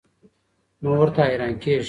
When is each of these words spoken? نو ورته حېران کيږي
نو 0.81 0.89
ورته 0.99 1.21
حېران 1.27 1.53
کيږي 1.61 1.79